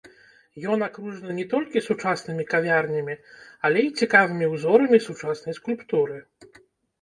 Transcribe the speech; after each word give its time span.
Ён 0.75 0.79
акружаны 0.85 1.35
не 1.39 1.43
толькі 1.51 1.83
сучаснымі 1.87 2.43
кавярнямі, 2.53 3.15
але 3.69 3.79
і 3.89 3.93
цікавымі 4.01 4.49
ўзорамі 4.55 4.97
сучаснай 5.11 5.53
скульптуры. 5.61 6.17